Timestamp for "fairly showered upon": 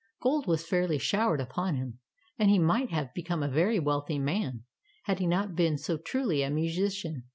0.67-1.75